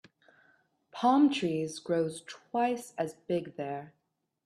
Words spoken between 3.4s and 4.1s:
there.